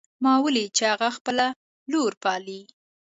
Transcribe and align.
ما 0.23 0.33
ولیدل 0.45 0.75
چې 0.77 0.83
هغه 0.91 1.09
خپله 1.17 1.45
لور 1.91 2.11
پالي 2.23 2.61